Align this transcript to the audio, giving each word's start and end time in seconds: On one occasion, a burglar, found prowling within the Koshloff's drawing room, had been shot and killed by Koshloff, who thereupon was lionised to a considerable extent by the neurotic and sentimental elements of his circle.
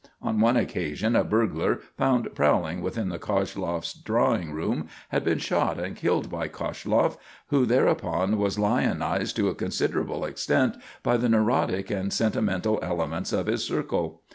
On 0.19 0.39
one 0.39 0.57
occasion, 0.57 1.15
a 1.15 1.23
burglar, 1.23 1.79
found 1.95 2.33
prowling 2.33 2.81
within 2.81 3.09
the 3.09 3.19
Koshloff's 3.19 3.93
drawing 3.93 4.51
room, 4.51 4.87
had 5.09 5.23
been 5.23 5.37
shot 5.37 5.77
and 5.79 5.95
killed 5.95 6.27
by 6.27 6.47
Koshloff, 6.47 7.17
who 7.49 7.67
thereupon 7.67 8.39
was 8.39 8.57
lionised 8.57 9.35
to 9.35 9.49
a 9.49 9.53
considerable 9.53 10.25
extent 10.25 10.75
by 11.03 11.17
the 11.17 11.29
neurotic 11.29 11.91
and 11.91 12.11
sentimental 12.11 12.79
elements 12.81 13.31
of 13.31 13.45
his 13.45 13.63
circle. 13.63 14.23